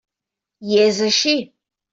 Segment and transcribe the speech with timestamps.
[0.71, 1.37] I és així.